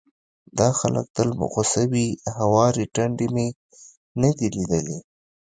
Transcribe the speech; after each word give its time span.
دا 0.57 0.69
خلک 0.79 1.05
تل 1.15 1.29
په 1.37 1.45
غوسه 1.51 1.83
وي، 1.91 2.07
هوارې 2.37 2.85
ټنډې 2.95 3.27
مې 3.35 3.47
نه 4.21 4.29
دي 4.37 4.47
ليدلې، 4.55 4.97